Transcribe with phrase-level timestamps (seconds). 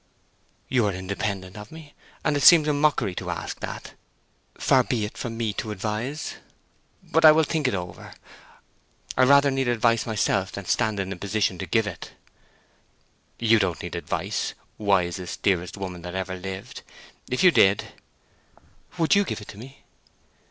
[0.67, 1.93] "You are independent of me,
[2.25, 3.93] and it seems a mockery to ask that.
[4.57, 6.37] Far be it from me to advise.
[7.03, 8.15] But I will think it over.
[9.15, 12.13] I rather need advice myself than stand in a position to give it."
[13.37, 16.81] "You don't need advice, wisest, dearest woman that ever lived.
[17.29, 17.89] If you did—"
[18.97, 19.83] "Would you give it to me?"